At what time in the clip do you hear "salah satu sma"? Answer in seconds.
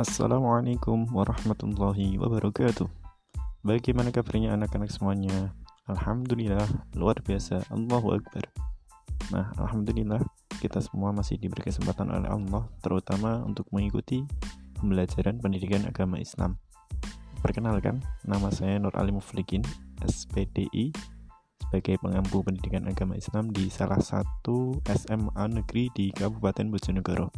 23.68-25.44